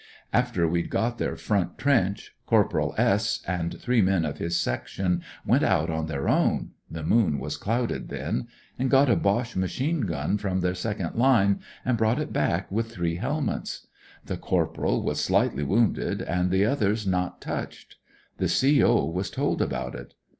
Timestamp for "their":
1.19-1.35, 6.07-6.27, 10.61-10.73